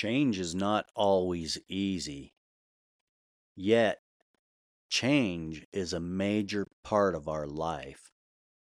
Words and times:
Change 0.00 0.38
is 0.38 0.54
not 0.54 0.86
always 0.96 1.58
easy. 1.68 2.32
Yet, 3.54 3.98
change 4.88 5.66
is 5.74 5.92
a 5.92 6.00
major 6.00 6.66
part 6.82 7.14
of 7.14 7.28
our 7.28 7.46
life. 7.46 8.10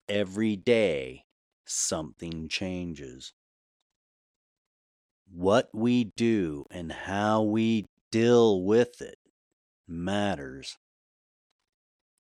Every 0.09 0.55
day, 0.55 1.25
something 1.63 2.49
changes. 2.49 3.33
What 5.31 5.69
we 5.75 6.05
do 6.05 6.65
and 6.71 6.91
how 6.91 7.43
we 7.43 7.85
deal 8.11 8.63
with 8.63 8.99
it 8.99 9.19
matters. 9.87 10.79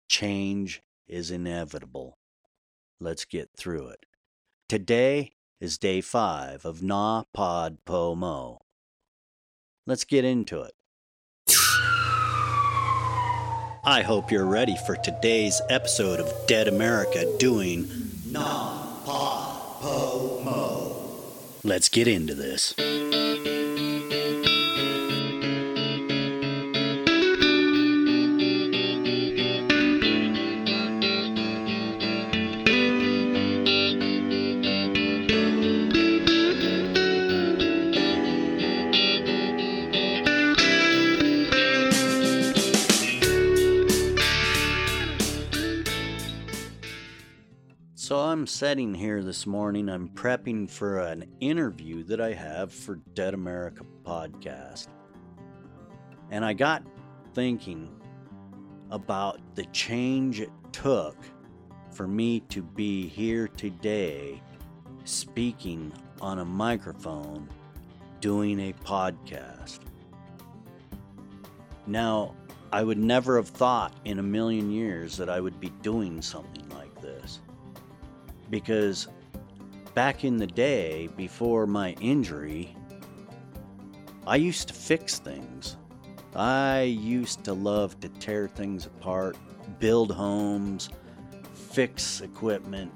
Change 0.09 0.81
is 1.07 1.29
inevitable. 1.29 2.17
Let's 2.99 3.25
get 3.25 3.51
through 3.55 3.89
it. 3.89 4.07
Today 4.67 5.33
is 5.61 5.77
day 5.77 6.01
five 6.01 6.65
of 6.65 6.81
Na 6.81 7.25
Pod 7.31 7.77
Po 7.85 8.15
Mo. 8.15 8.61
Let's 9.87 10.03
get 10.03 10.25
into 10.25 10.63
it. 10.63 10.73
I 13.85 14.03
hope 14.05 14.33
you're 14.33 14.45
ready 14.45 14.75
for 14.85 14.97
today's 14.97 15.61
episode 15.69 16.19
of 16.19 16.29
Dead 16.45 16.67
America 16.67 17.23
doing 17.39 17.87
Na 18.29 18.85
Pod 19.05 19.81
Po 19.81 20.41
Mo. 20.43 21.21
Let's 21.63 21.87
get 21.87 22.09
into 22.09 22.35
this. 22.35 22.75
I'm 48.47 48.51
sitting 48.51 48.93
here 48.93 49.21
this 49.23 49.45
morning. 49.45 49.89
I'm 49.89 50.07
prepping 50.07 50.69
for 50.69 50.99
an 50.99 51.25
interview 51.41 52.01
that 52.05 52.21
I 52.21 52.31
have 52.31 52.71
for 52.71 52.95
Dead 53.13 53.33
America 53.33 53.83
podcast. 54.05 54.87
And 56.31 56.45
I 56.45 56.53
got 56.53 56.81
thinking 57.33 57.93
about 58.89 59.41
the 59.55 59.65
change 59.73 60.39
it 60.39 60.49
took 60.71 61.17
for 61.91 62.07
me 62.07 62.39
to 62.47 62.61
be 62.61 63.09
here 63.09 63.49
today 63.49 64.41
speaking 65.03 65.91
on 66.21 66.39
a 66.39 66.45
microphone 66.45 67.49
doing 68.21 68.61
a 68.61 68.71
podcast. 68.71 69.79
Now, 71.85 72.33
I 72.71 72.81
would 72.81 72.97
never 72.97 73.35
have 73.35 73.49
thought 73.49 73.93
in 74.05 74.19
a 74.19 74.23
million 74.23 74.71
years 74.71 75.17
that 75.17 75.29
I 75.29 75.41
would 75.41 75.59
be 75.59 75.71
doing 75.81 76.21
something 76.21 76.69
like 76.69 77.01
this 77.01 77.41
because 78.49 79.07
back 79.93 80.23
in 80.23 80.37
the 80.37 80.47
day 80.47 81.09
before 81.17 81.67
my 81.67 81.93
injury, 82.01 82.75
I 84.25 84.35
used 84.35 84.67
to 84.67 84.73
fix 84.73 85.19
things. 85.19 85.77
I 86.35 86.81
used 86.81 87.43
to 87.45 87.53
love 87.53 87.99
to 88.01 88.09
tear 88.09 88.47
things 88.47 88.85
apart, 88.85 89.37
build 89.79 90.11
homes, 90.11 90.89
fix 91.53 92.21
equipment. 92.21 92.91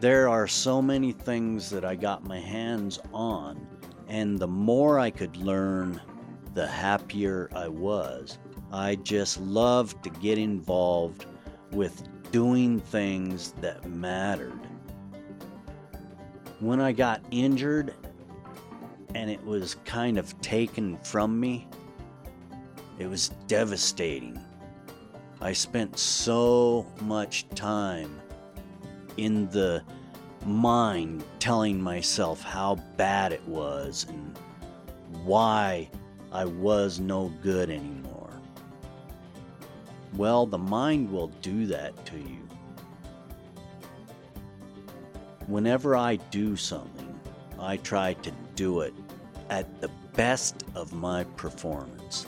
There 0.00 0.28
are 0.28 0.46
so 0.46 0.82
many 0.82 1.12
things 1.12 1.70
that 1.70 1.84
I 1.84 1.94
got 1.94 2.26
my 2.26 2.40
hands 2.40 2.98
on, 3.12 3.66
and 4.08 4.38
the 4.38 4.48
more 4.48 4.98
I 4.98 5.10
could 5.10 5.36
learn, 5.36 6.00
the 6.52 6.66
happier 6.66 7.48
I 7.54 7.68
was. 7.68 8.38
I 8.72 8.96
just 8.96 9.40
loved 9.40 10.02
to 10.04 10.10
get 10.10 10.36
involved 10.36 11.26
with 11.70 12.02
doing 12.34 12.80
things 12.80 13.52
that 13.60 13.88
mattered. 13.88 14.58
When 16.58 16.80
I 16.80 16.90
got 16.90 17.20
injured 17.30 17.94
and 19.14 19.30
it 19.30 19.40
was 19.44 19.76
kind 19.84 20.18
of 20.18 20.40
taken 20.40 20.96
from 21.04 21.38
me, 21.38 21.68
it 22.98 23.06
was 23.06 23.28
devastating. 23.46 24.36
I 25.40 25.52
spent 25.52 25.96
so 25.96 26.84
much 27.02 27.48
time 27.50 28.20
in 29.16 29.48
the 29.50 29.84
mind 30.44 31.22
telling 31.38 31.80
myself 31.80 32.42
how 32.42 32.74
bad 32.96 33.30
it 33.30 33.46
was 33.46 34.06
and 34.08 34.36
why 35.24 35.88
I 36.32 36.46
was 36.46 36.98
no 36.98 37.32
good 37.44 37.70
anymore. 37.70 38.23
Well, 40.16 40.46
the 40.46 40.58
mind 40.58 41.10
will 41.10 41.28
do 41.42 41.66
that 41.66 42.06
to 42.06 42.16
you. 42.16 42.48
Whenever 45.46 45.96
I 45.96 46.16
do 46.30 46.56
something, 46.56 47.18
I 47.58 47.78
try 47.78 48.14
to 48.14 48.32
do 48.54 48.80
it 48.80 48.94
at 49.50 49.80
the 49.80 49.90
best 50.14 50.64
of 50.74 50.92
my 50.92 51.24
performance. 51.36 52.26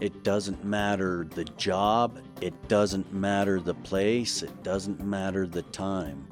It 0.00 0.22
doesn't 0.22 0.64
matter 0.64 1.26
the 1.34 1.44
job, 1.44 2.18
it 2.40 2.68
doesn't 2.68 3.12
matter 3.12 3.60
the 3.60 3.74
place, 3.74 4.42
it 4.42 4.62
doesn't 4.62 5.00
matter 5.00 5.46
the 5.46 5.62
time. 5.62 6.26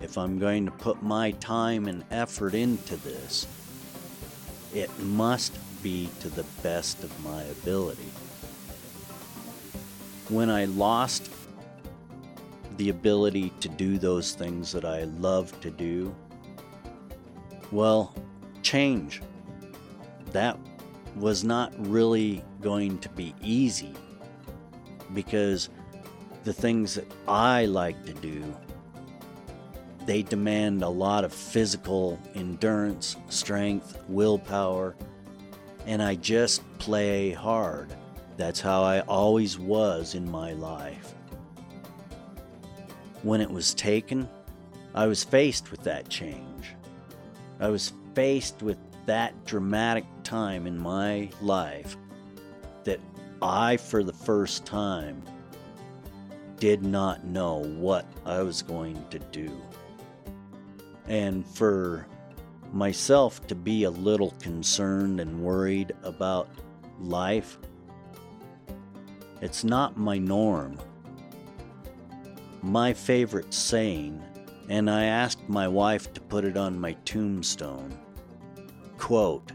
If 0.00 0.18
I'm 0.18 0.38
going 0.38 0.66
to 0.66 0.72
put 0.72 1.02
my 1.02 1.30
time 1.32 1.86
and 1.86 2.04
effort 2.10 2.52
into 2.52 2.96
this, 2.96 3.46
it 4.74 4.90
must 4.98 5.56
be 5.82 6.10
to 6.20 6.28
the 6.28 6.44
best 6.62 7.02
of 7.02 7.24
my 7.24 7.42
ability. 7.44 8.10
When 10.28 10.50
I 10.50 10.64
lost 10.64 11.30
the 12.76 12.90
ability 12.90 13.52
to 13.60 13.68
do 13.68 13.98
those 13.98 14.34
things 14.34 14.72
that 14.72 14.84
I 14.84 15.04
love 15.04 15.58
to 15.60 15.70
do, 15.70 16.14
well, 17.70 18.14
change. 18.62 19.22
That 20.32 20.58
was 21.14 21.44
not 21.44 21.72
really 21.78 22.44
going 22.60 22.98
to 22.98 23.08
be 23.10 23.34
easy 23.42 23.94
because 25.14 25.70
the 26.44 26.52
things 26.52 26.94
that 26.94 27.10
I 27.26 27.64
like 27.64 28.04
to 28.06 28.12
do 28.14 28.42
they 30.06 30.22
demand 30.22 30.82
a 30.82 30.88
lot 30.88 31.24
of 31.24 31.32
physical 31.32 32.18
endurance, 32.36 33.16
strength, 33.28 34.00
willpower, 34.08 34.94
and 35.84 36.00
I 36.00 36.14
just 36.14 36.62
play 36.78 37.32
hard. 37.32 37.92
That's 38.36 38.60
how 38.60 38.82
I 38.82 39.00
always 39.00 39.58
was 39.58 40.14
in 40.14 40.30
my 40.30 40.52
life. 40.52 41.14
When 43.22 43.40
it 43.40 43.50
was 43.50 43.74
taken, 43.74 44.28
I 44.94 45.06
was 45.06 45.24
faced 45.24 45.70
with 45.70 45.82
that 45.84 46.08
change. 46.08 46.74
I 47.60 47.68
was 47.68 47.92
faced 48.14 48.62
with 48.62 48.78
that 49.06 49.44
dramatic 49.46 50.04
time 50.22 50.66
in 50.66 50.78
my 50.78 51.30
life 51.40 51.96
that 52.84 53.00
I, 53.40 53.76
for 53.76 54.02
the 54.02 54.12
first 54.12 54.66
time, 54.66 55.22
did 56.58 56.82
not 56.82 57.24
know 57.24 57.64
what 57.78 58.06
I 58.24 58.42
was 58.42 58.62
going 58.62 59.02
to 59.10 59.18
do. 59.18 59.50
And 61.08 61.46
for 61.46 62.06
myself 62.72 63.46
to 63.46 63.54
be 63.54 63.84
a 63.84 63.90
little 63.90 64.32
concerned 64.40 65.20
and 65.20 65.42
worried 65.42 65.92
about 66.02 66.48
life, 66.98 67.58
it's 69.40 69.64
not 69.64 69.96
my 69.96 70.18
norm 70.18 70.78
my 72.66 72.92
favorite 72.92 73.54
saying, 73.54 74.20
and 74.68 74.90
I 74.90 75.04
asked 75.04 75.48
my 75.48 75.68
wife 75.68 76.12
to 76.14 76.20
put 76.20 76.44
it 76.44 76.56
on 76.56 76.80
my 76.80 76.94
tombstone. 77.04 77.96
Quote, 78.98 79.52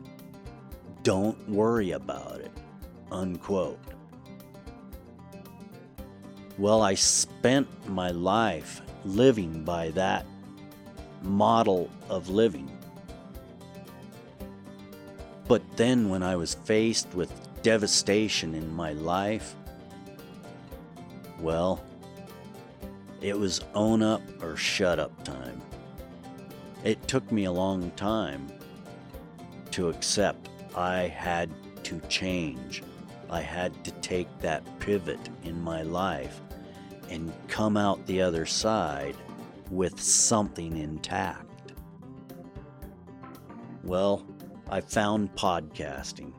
don't 1.03 1.49
worry 1.49 1.91
about 1.91 2.39
it. 2.39 2.51
Unquote. 3.11 3.79
Well, 6.57 6.81
I 6.81 6.93
spent 6.93 7.67
my 7.89 8.11
life 8.11 8.81
living 9.03 9.63
by 9.63 9.89
that 9.91 10.25
model 11.21 11.89
of 12.07 12.29
living. 12.29 12.71
But 15.47 15.63
then, 15.75 16.07
when 16.07 16.23
I 16.23 16.37
was 16.37 16.53
faced 16.53 17.13
with 17.13 17.33
devastation 17.61 18.55
in 18.55 18.73
my 18.73 18.93
life, 18.93 19.55
well, 21.41 21.83
it 23.21 23.37
was 23.37 23.61
own 23.73 24.01
up 24.01 24.21
or 24.41 24.55
shut 24.55 24.99
up 24.99 25.23
time. 25.23 25.61
It 26.83 27.07
took 27.07 27.31
me 27.31 27.45
a 27.45 27.51
long 27.51 27.91
time 27.91 28.47
to 29.71 29.89
accept 29.89 30.49
I 30.75 31.01
had 31.07 31.49
to 31.83 31.99
change. 32.09 32.83
I 33.29 33.41
had 33.41 33.83
to 33.85 33.91
take 34.01 34.27
that 34.39 34.63
pivot 34.79 35.19
in 35.43 35.61
my 35.61 35.83
life 35.83 36.41
and 37.09 37.31
come 37.47 37.77
out 37.77 38.05
the 38.07 38.21
other 38.21 38.45
side 38.45 39.15
with 39.69 39.99
something 39.99 40.77
intact. 40.77 41.73
Well, 43.83 44.25
I 44.69 44.81
found 44.81 45.33
podcasting. 45.35 46.33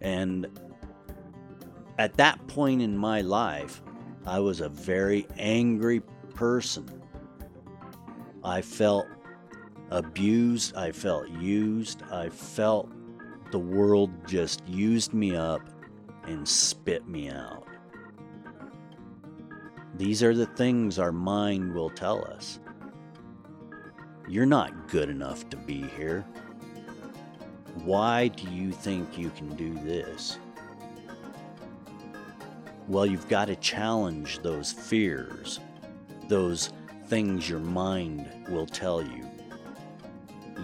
And 0.00 0.46
at 1.98 2.16
that 2.16 2.46
point 2.48 2.82
in 2.82 2.96
my 2.96 3.20
life, 3.20 3.82
I 4.26 4.38
was 4.40 4.60
a 4.60 4.68
very 4.68 5.26
angry 5.38 6.00
person. 6.34 7.02
I 8.44 8.60
felt 8.60 9.06
abused, 9.90 10.76
I 10.76 10.92
felt 10.92 11.28
used, 11.28 12.02
I 12.10 12.28
felt 12.28 12.90
the 13.50 13.58
world 13.58 14.10
just 14.26 14.66
used 14.68 15.14
me 15.14 15.36
up 15.36 15.62
and 16.24 16.46
spit 16.46 17.06
me 17.08 17.30
out. 17.30 17.66
These 19.96 20.22
are 20.22 20.34
the 20.34 20.46
things 20.46 20.98
our 20.98 21.12
mind 21.12 21.72
will 21.72 21.90
tell 21.90 22.24
us. 22.24 22.60
You're 24.28 24.44
not 24.44 24.88
good 24.88 25.08
enough 25.08 25.48
to 25.50 25.56
be 25.56 25.82
here. 25.96 26.26
Why 27.84 28.28
do 28.28 28.50
you 28.50 28.72
think 28.72 29.16
you 29.16 29.30
can 29.30 29.54
do 29.54 29.72
this? 29.74 30.38
Well, 32.88 33.04
you've 33.04 33.28
got 33.28 33.46
to 33.46 33.56
challenge 33.56 34.40
those 34.40 34.72
fears, 34.72 35.58
those 36.28 36.72
things 37.06 37.48
your 37.48 37.60
mind 37.60 38.28
will 38.48 38.66
tell 38.66 39.02
you. 39.02 39.28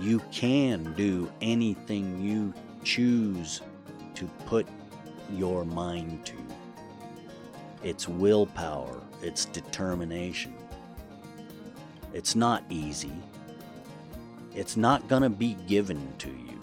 You 0.00 0.20
can 0.30 0.94
do 0.94 1.30
anything 1.40 2.22
you 2.22 2.54
choose 2.84 3.60
to 4.14 4.26
put 4.46 4.66
your 5.32 5.64
mind 5.64 6.24
to. 6.26 6.36
It's 7.82 8.08
willpower, 8.08 9.00
it's 9.20 9.46
determination. 9.46 10.54
It's 12.14 12.36
not 12.36 12.62
easy. 12.70 13.12
It's 14.54 14.76
not 14.76 15.08
going 15.08 15.22
to 15.22 15.30
be 15.30 15.54
given 15.66 16.12
to 16.18 16.28
you. 16.28 16.60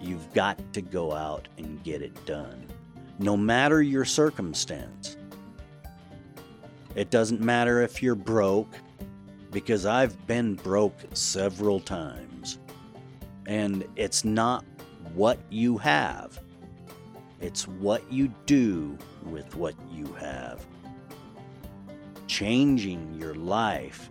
You've 0.00 0.32
got 0.34 0.58
to 0.74 0.82
go 0.82 1.12
out 1.12 1.48
and 1.58 1.82
get 1.82 2.02
it 2.02 2.26
done, 2.26 2.66
no 3.18 3.36
matter 3.36 3.82
your 3.82 4.04
circumstance. 4.04 5.16
It 6.94 7.10
doesn't 7.10 7.40
matter 7.40 7.82
if 7.82 8.02
you're 8.02 8.14
broke, 8.14 8.74
because 9.50 9.86
I've 9.86 10.26
been 10.26 10.54
broke 10.54 10.98
several 11.14 11.80
times. 11.80 12.58
And 13.46 13.84
it's 13.96 14.24
not 14.24 14.64
what 15.14 15.38
you 15.50 15.78
have, 15.78 16.40
it's 17.40 17.66
what 17.66 18.10
you 18.12 18.32
do 18.44 18.98
with 19.24 19.54
what 19.56 19.74
you 19.90 20.06
have. 20.14 20.64
Changing 22.26 23.14
your 23.18 23.34
life 23.34 24.10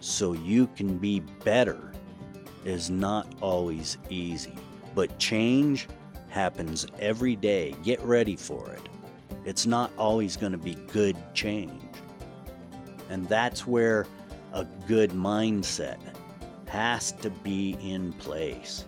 so 0.00 0.32
you 0.32 0.66
can 0.76 0.98
be 0.98 1.20
better 1.20 1.92
is 2.64 2.90
not 2.90 3.26
always 3.40 3.98
easy, 4.08 4.54
but 4.94 5.16
change 5.18 5.86
happens 6.30 6.86
every 6.98 7.36
day. 7.36 7.74
Get 7.82 8.00
ready 8.00 8.36
for 8.36 8.70
it. 8.72 8.88
It's 9.44 9.66
not 9.66 9.90
always 9.98 10.36
going 10.36 10.52
to 10.52 10.58
be 10.58 10.74
good 10.92 11.16
change. 11.34 11.82
And 13.08 13.28
that's 13.28 13.66
where 13.66 14.06
a 14.52 14.64
good 14.86 15.10
mindset 15.10 15.98
has 16.68 17.12
to 17.12 17.30
be 17.30 17.76
in 17.82 18.12
place. 18.14 18.84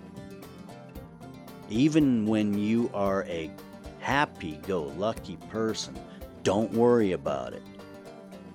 Even 1.68 2.26
when 2.26 2.56
you 2.56 2.90
are 2.94 3.24
a 3.24 3.50
happy 3.98 4.60
go 4.66 4.84
lucky 4.96 5.36
person, 5.50 5.98
don't 6.42 6.72
worry 6.72 7.12
about 7.12 7.52
it 7.52 7.62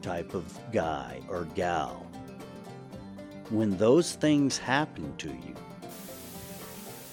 type 0.02 0.34
of 0.34 0.58
guy 0.72 1.20
or 1.28 1.46
gal. 1.56 2.06
When 3.50 3.78
those 3.78 4.14
things 4.14 4.58
happen 4.58 5.16
to 5.18 5.30
you, 5.30 5.56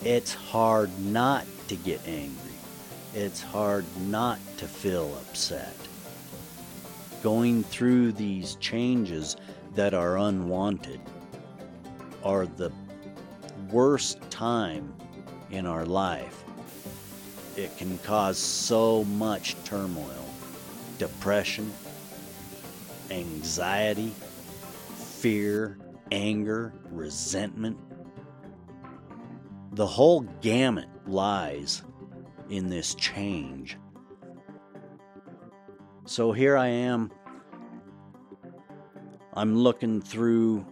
it's 0.04 0.34
hard 0.34 0.96
not 1.00 1.46
to 1.68 1.76
get 1.76 2.00
angry. 2.06 2.52
It's 3.14 3.40
hard 3.40 3.86
not 4.06 4.38
to 4.58 4.66
feel 4.66 5.14
upset. 5.14 5.74
Going 7.22 7.62
through 7.62 8.12
these 8.12 8.56
changes 8.56 9.36
that 9.74 9.94
are 9.94 10.18
unwanted 10.18 11.00
are 12.22 12.44
the 12.44 12.70
worst 13.70 14.18
time 14.30 14.92
in 15.50 15.64
our 15.64 15.86
life. 15.86 16.44
It 17.56 17.74
can 17.78 17.96
cause 17.98 18.36
so 18.36 19.04
much 19.04 19.56
turmoil, 19.64 20.24
depression, 20.98 21.72
anxiety, 23.10 24.12
fear, 24.96 25.78
anger, 26.12 26.72
resentment. 26.90 27.78
The 29.74 29.86
whole 29.86 30.20
gamut 30.40 30.88
lies 31.04 31.82
in 32.48 32.68
this 32.68 32.94
change. 32.94 33.76
So 36.06 36.30
here 36.30 36.56
I 36.56 36.68
am. 36.68 37.10
I'm 39.32 39.56
looking 39.56 40.00
through, 40.00 40.64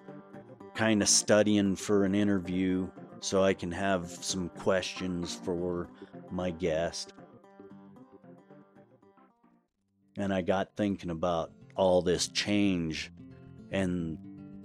kind 0.74 1.02
of 1.02 1.08
studying 1.08 1.74
for 1.74 2.04
an 2.04 2.14
interview 2.14 2.88
so 3.18 3.42
I 3.42 3.54
can 3.54 3.72
have 3.72 4.08
some 4.08 4.48
questions 4.50 5.34
for 5.34 5.88
my 6.30 6.52
guest. 6.52 7.12
And 10.16 10.32
I 10.32 10.42
got 10.42 10.76
thinking 10.76 11.10
about 11.10 11.50
all 11.74 12.02
this 12.02 12.28
change 12.28 13.10
and 13.72 14.16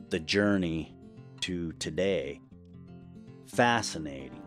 the 0.10 0.20
journey 0.20 0.96
to 1.42 1.72
today. 1.74 2.40
Fascinating. 3.48 4.44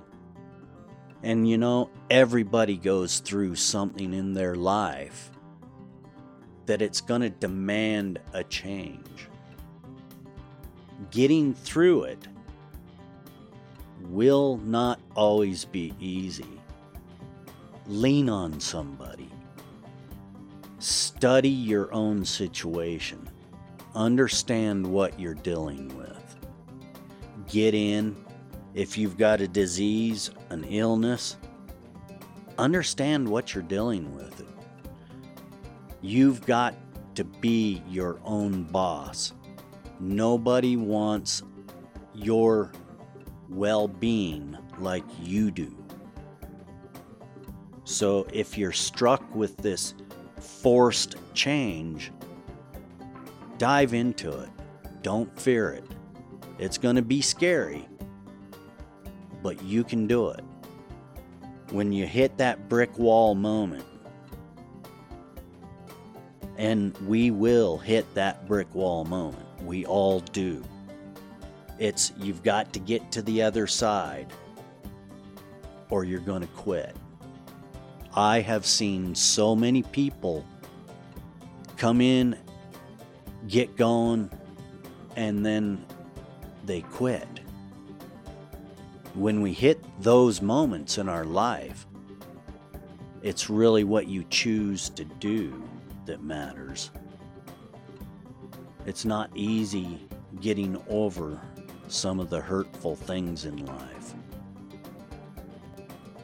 And 1.23 1.49
you 1.49 1.59
know, 1.59 1.91
everybody 2.09 2.77
goes 2.77 3.19
through 3.19 3.57
something 3.57 4.15
in 4.15 4.33
their 4.33 4.55
life 4.55 5.31
that 6.67 6.81
it's 6.81 7.01
going 7.01 7.21
to 7.21 7.31
demand 7.31 8.21
a 8.33 8.45
change. 8.45 9.29
Getting 11.11 11.53
through 11.53 12.05
it 12.05 12.29
will 14.03 14.59
not 14.59 15.01
always 15.17 15.65
be 15.65 15.93
easy. 15.99 16.61
Lean 17.87 18.29
on 18.29 18.61
somebody. 18.61 19.29
Study 20.79 21.49
your 21.49 21.93
own 21.93 22.25
situation. 22.25 23.29
Understand 23.95 24.87
what 24.87 25.19
you're 25.19 25.35
dealing 25.35 25.95
with. 25.99 26.37
Get 27.49 27.75
in. 27.75 28.17
If 28.75 28.97
you've 28.97 29.19
got 29.19 29.41
a 29.41 29.49
disease, 29.49 30.31
an 30.51 30.65
illness, 30.65 31.37
understand 32.59 33.29
what 33.29 33.55
you're 33.55 33.65
dealing 33.65 34.15
with. 34.15 34.45
You've 36.03 36.45
got 36.47 36.75
to 37.17 37.25
be 37.25 37.83
your 37.89 38.21
own 38.25 38.65
boss. 38.65 39.33
Nobody 39.99 40.77
wants 40.77 41.43
your 42.15 42.73
well 43.49 43.89
being 43.89 44.57
like 44.79 45.05
you 45.21 45.51
do. 45.51 45.77
So 47.85 48.27
if 48.33 48.57
you're 48.57 48.73
struck 48.73 49.35
with 49.35 49.57
this 49.57 49.95
forced 50.39 51.17
change, 51.35 52.13
dive 53.59 53.95
into 53.95 54.31
it. 54.31 54.49
Don't 55.03 55.39
fear 55.39 55.71
it. 55.71 55.85
It's 56.59 56.79
going 56.79 56.97
to 56.97 57.03
be 57.03 57.21
scary, 57.21 57.89
but 59.43 59.63
you 59.63 59.85
can 59.85 60.07
do 60.07 60.31
it. 60.31 60.45
When 61.71 61.93
you 61.93 62.07
hit 62.07 62.37
that 62.39 62.69
brick 62.69 62.99
wall 62.99 63.35
moment, 63.35 63.87
and 66.57 66.97
we 67.07 67.31
will 67.31 67.79
hit 67.79 68.13
that 68.15 68.47
brick 68.47 68.75
wall 68.75 69.05
moment, 69.05 69.47
we 69.63 69.87
all 69.87 70.21
do. 70.21 70.63
It's 71.79 72.13
you've 72.19 72.43
got 72.43 72.73
to 72.75 72.79
get 72.79 73.11
to 73.13 73.23
the 73.23 73.41
other 73.43 73.67
side 73.67 74.33
or 75.89 76.05
you're 76.05 76.21
going 76.21 76.43
to 76.43 76.47
quit. 76.49 76.95
I 78.15 78.41
have 78.41 78.67
seen 78.67 79.15
so 79.15 79.55
many 79.55 79.83
people 79.85 80.45
come 81.77 82.01
in, 82.01 82.37
get 83.49 83.77
going, 83.77 84.31
and 85.17 85.45
then 85.45 85.85
they 86.65 86.83
quit. 86.83 87.27
When 89.15 89.43
we 89.43 89.53
hit 89.53 89.85
those 90.01 90.41
moments 90.41 90.99
in 90.99 91.09
our 91.09 91.25
life, 91.25 91.87
it's 93.23 93.51
really 93.51 93.85
what 93.85 94.07
you 94.07 94.25
choose 94.31 94.89
to 94.91 95.05
do 95.05 95.63
that 96.07 96.23
matters. 96.23 96.91
It's 98.87 99.05
not 99.05 99.31
easy 99.35 100.09
getting 100.41 100.81
over 100.89 101.41
some 101.89 102.21
of 102.21 102.31
the 102.31 102.41
hurtful 102.41 102.95
things 102.95 103.45
in 103.45 103.67
life. 103.67 104.15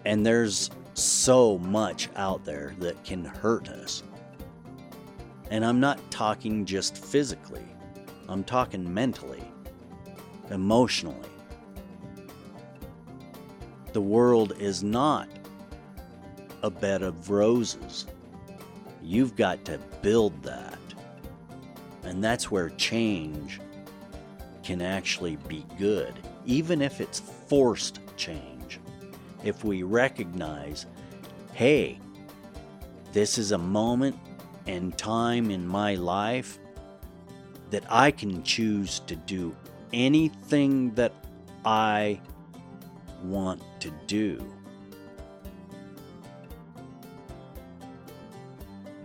And 0.05 0.25
there's 0.25 0.71
so 0.95 1.59
much 1.59 2.09
out 2.15 2.45
there 2.45 2.75
that 2.79 3.03
can 3.05 3.25
hurt 3.25 3.69
us. 3.69 4.05
And 5.51 5.65
I'm 5.65 5.81
not 5.81 5.99
talking 6.11 6.65
just 6.65 6.97
physically, 6.97 7.67
I'm 8.29 8.45
talking 8.45 8.93
mentally, 8.93 9.45
emotionally. 10.51 11.29
The 13.97 14.03
world 14.03 14.53
is 14.59 14.83
not 14.85 15.27
a 16.63 16.69
bed 16.69 17.01
of 17.01 17.31
roses. 17.31 18.05
You've 19.03 19.35
got 19.37 19.65
to 19.65 19.79
build 20.03 20.43
that. 20.43 20.79
And 22.03 22.23
that's 22.23 22.51
where 22.51 22.69
change 22.69 23.59
can 24.63 24.83
actually 24.83 25.37
be 25.49 25.65
good, 25.79 26.13
even 26.45 26.83
if 26.83 27.01
it's 27.01 27.21
forced 27.21 28.01
change. 28.19 28.81
If 29.43 29.65
we 29.65 29.83
recognize, 29.83 30.85
hey, 31.55 31.99
this 33.15 33.39
is 33.39 33.53
a 33.53 33.59
moment 33.59 34.19
and 34.67 34.99
time 34.99 35.51
in 35.51 35.67
my 35.67 35.95
life 35.95 36.59
that 37.71 37.85
I 37.89 38.11
can 38.11 38.43
choose 38.43 39.01
to 39.07 39.17
do 39.17 39.57
anything 39.95 40.95
that 40.97 41.15
I 41.65 42.21
want 43.25 43.63
to 43.81 43.91
do. 44.07 44.53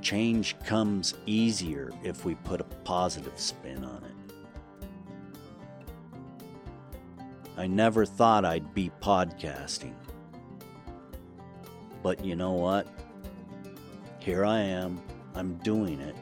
Change 0.02 0.58
comes 0.66 1.14
easier 1.26 1.92
if 2.04 2.26
we 2.26 2.36
put 2.36 2.60
a 2.60 2.66
positive 2.84 3.40
spin 3.40 3.84
on 3.84 4.04
it. 4.04 4.12
I 7.58 7.68
never 7.68 8.06
thought 8.06 8.44
I'd 8.44 8.74
be 8.74 8.92
podcasting. 9.02 9.94
But 12.02 12.26
you 12.26 12.36
know 12.36 12.54
what? 12.54 12.88
Here 14.20 14.44
I 14.46 14.60
am. 14.60 15.02
I'm 15.36 15.56
doing 15.58 16.00
it. 16.00 16.16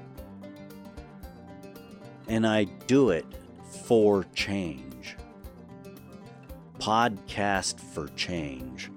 And 2.27 2.45
I 2.45 2.65
do 2.65 3.09
it 3.11 3.25
for 3.85 4.25
change. 4.35 4.88
Podcast 6.79 7.79
for 7.79 8.07
change. 8.15 8.89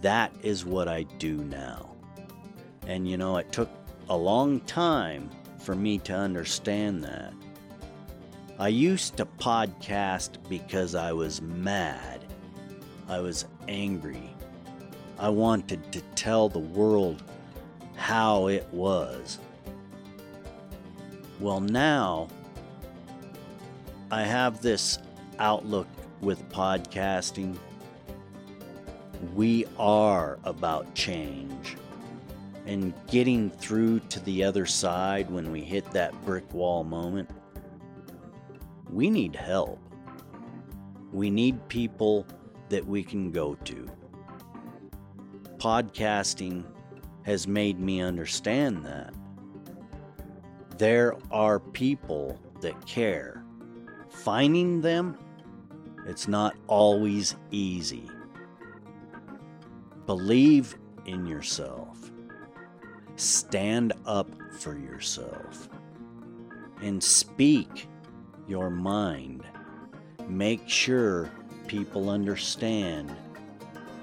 That 0.00 0.32
is 0.42 0.64
what 0.64 0.88
I 0.88 1.02
do 1.18 1.36
now. 1.36 1.94
And 2.86 3.06
you 3.08 3.18
know, 3.18 3.36
it 3.36 3.52
took 3.52 3.68
a 4.08 4.16
long 4.16 4.60
time 4.60 5.30
for 5.58 5.74
me 5.74 5.98
to 5.98 6.14
understand 6.14 7.04
that. 7.04 7.34
I 8.58 8.68
used 8.68 9.18
to 9.18 9.26
podcast 9.26 10.36
because 10.48 10.94
I 10.94 11.12
was 11.12 11.42
mad. 11.42 12.24
I 13.08 13.20
was 13.20 13.44
angry. 13.68 14.30
I 15.18 15.28
wanted 15.28 15.92
to 15.92 16.00
tell 16.14 16.48
the 16.48 16.58
world 16.58 17.22
how 17.94 18.48
it 18.48 18.66
was. 18.72 19.38
Well, 21.40 21.60
now 21.60 22.28
I 24.10 24.22
have 24.22 24.62
this 24.62 24.98
outlook 25.38 25.86
with 26.20 26.48
podcasting. 26.50 27.56
We 29.34 29.66
are 29.78 30.38
about 30.44 30.94
change 30.94 31.76
and 32.66 32.94
getting 33.08 33.50
through 33.50 34.00
to 34.00 34.20
the 34.20 34.44
other 34.44 34.66
side 34.66 35.30
when 35.30 35.50
we 35.50 35.60
hit 35.60 35.90
that 35.92 36.12
brick 36.24 36.52
wall 36.52 36.84
moment 36.84 37.28
we 38.92 39.08
need 39.08 39.36
help. 39.36 39.78
We 41.12 41.30
need 41.30 41.68
people 41.68 42.26
that 42.68 42.84
we 42.84 43.02
can 43.02 43.30
go 43.30 43.54
to. 43.64 43.88
Podcasting 45.58 46.64
has 47.22 47.46
made 47.46 47.78
me 47.78 48.00
understand 48.00 48.84
that. 48.84 49.14
There 50.78 51.16
are 51.30 51.60
people 51.60 52.38
that 52.60 52.86
care. 52.86 53.44
Finding 54.08 54.80
them, 54.80 55.16
it's 56.06 56.28
not 56.28 56.56
always 56.66 57.36
easy. 57.50 58.08
Believe 60.06 60.76
in 61.06 61.26
yourself. 61.26 62.10
Stand 63.16 63.92
up 64.06 64.28
for 64.52 64.76
yourself. 64.76 65.68
And 66.82 67.02
speak 67.02 67.88
your 68.48 68.70
mind. 68.70 69.44
Make 70.28 70.68
sure 70.68 71.30
people 71.66 72.10
understand 72.10 73.14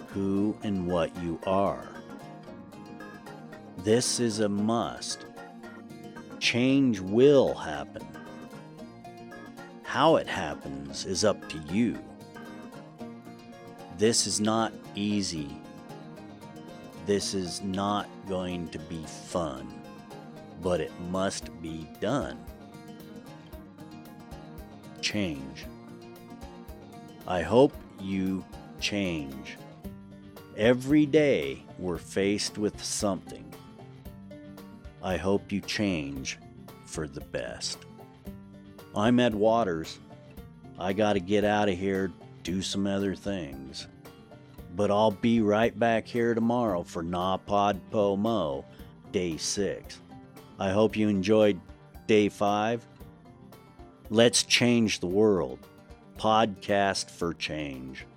who 0.08 0.56
and 0.64 0.88
what 0.88 1.16
you 1.22 1.40
are. 1.46 1.90
This 3.80 4.20
is 4.20 4.40
a 4.40 4.50
must. 4.50 5.26
Change 6.40 7.00
will 7.00 7.54
happen. 7.54 8.06
How 9.98 10.18
it 10.18 10.28
happens 10.28 11.08
is 11.08 11.26
up 11.26 11.50
to 11.50 11.58
you. 11.74 11.98
This 13.98 14.28
is 14.28 14.40
not 14.40 14.72
easy. 14.94 15.50
This 17.08 17.34
is 17.34 17.64
not 17.64 18.08
going 18.30 18.68
to 18.68 18.78
be 18.78 19.04
fun, 19.08 19.74
but 20.62 20.82
it 20.82 20.92
must 21.10 21.50
be 21.64 21.90
done 22.00 22.38
change. 25.02 25.66
I 27.26 27.42
hope 27.42 27.74
you 28.00 28.46
change. 28.80 29.58
Every 30.56 31.08
day 31.08 31.66
we're 31.80 31.98
faced 31.98 32.60
with 32.60 32.84
something. 32.84 33.52
I 35.02 35.18
hope 35.18 35.52
you 35.52 35.60
change 35.60 36.38
for 36.86 37.08
the 37.08 37.22
best. 37.22 37.80
I'm 38.98 39.20
Ed 39.20 39.36
Waters. 39.36 40.00
I 40.80 40.92
got 40.92 41.14
to 41.14 41.20
get 41.20 41.46
out 41.46 41.70
of 41.70 41.78
here, 41.78 42.12
do 42.42 42.64
some 42.64 42.88
other 42.88 43.14
things. 43.14 43.88
But 44.76 44.90
I'll 44.90 45.12
be 45.12 45.40
right 45.40 45.78
back 45.78 46.08
here 46.08 46.34
tomorrow 46.34 46.82
for 46.82 47.04
Na 47.04 47.38
Pod 47.38 47.80
Po 47.92 48.18
Mo, 48.18 48.66
Day 49.12 49.38
6. 49.38 50.00
I 50.60 50.72
hope 50.72 50.98
you 50.98 51.10
enjoyed 51.10 51.62
Day 52.08 52.28
5 52.28 52.88
Let's 54.10 54.42
change 54.42 55.00
the 55.00 55.08
world. 55.08 55.60
Podcast 56.18 57.12
for 57.12 57.36
change. 57.36 58.08